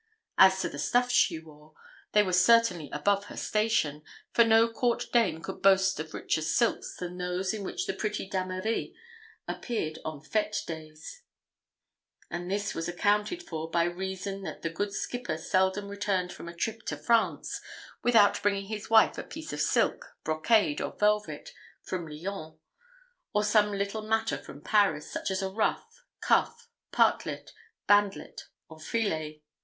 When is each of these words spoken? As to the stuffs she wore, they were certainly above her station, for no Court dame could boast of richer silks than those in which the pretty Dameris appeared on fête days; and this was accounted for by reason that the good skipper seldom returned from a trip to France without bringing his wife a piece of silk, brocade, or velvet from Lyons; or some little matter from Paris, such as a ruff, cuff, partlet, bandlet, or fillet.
As 0.39 0.59
to 0.63 0.67
the 0.67 0.79
stuffs 0.79 1.13
she 1.13 1.37
wore, 1.37 1.75
they 2.13 2.23
were 2.23 2.33
certainly 2.33 2.89
above 2.89 3.25
her 3.25 3.37
station, 3.37 4.01
for 4.33 4.43
no 4.43 4.67
Court 4.67 5.05
dame 5.13 5.43
could 5.43 5.61
boast 5.61 5.99
of 5.99 6.11
richer 6.15 6.41
silks 6.41 6.95
than 6.97 7.19
those 7.19 7.53
in 7.53 7.63
which 7.63 7.85
the 7.85 7.93
pretty 7.93 8.27
Dameris 8.27 8.95
appeared 9.47 9.99
on 10.03 10.19
fête 10.19 10.65
days; 10.65 11.21
and 12.31 12.49
this 12.49 12.73
was 12.73 12.87
accounted 12.87 13.43
for 13.43 13.69
by 13.69 13.83
reason 13.83 14.41
that 14.41 14.63
the 14.63 14.71
good 14.71 14.91
skipper 14.91 15.37
seldom 15.37 15.87
returned 15.87 16.33
from 16.33 16.49
a 16.49 16.55
trip 16.55 16.81
to 16.87 16.97
France 16.97 17.61
without 18.01 18.41
bringing 18.41 18.65
his 18.69 18.89
wife 18.89 19.19
a 19.19 19.23
piece 19.23 19.53
of 19.53 19.61
silk, 19.61 20.15
brocade, 20.23 20.81
or 20.81 20.93
velvet 20.97 21.51
from 21.83 22.07
Lyons; 22.07 22.57
or 23.35 23.43
some 23.43 23.71
little 23.71 24.01
matter 24.01 24.39
from 24.39 24.61
Paris, 24.61 25.11
such 25.11 25.29
as 25.29 25.43
a 25.43 25.49
ruff, 25.51 26.03
cuff, 26.21 26.69
partlet, 26.91 27.51
bandlet, 27.87 28.47
or 28.67 28.79
fillet. 28.79 29.43